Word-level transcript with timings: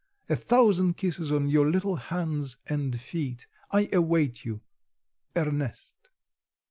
A 0.29 0.35
thousand 0.35 0.97
kisses 0.97 1.31
on 1.31 1.47
your 1.47 1.69
little 1.69 1.97
hands 1.97 2.57
and 2.65 2.99
feet. 2.99 3.45
I 3.69 3.87
await 3.93 4.43
you. 4.43 4.61
"Ernest." 5.35 6.09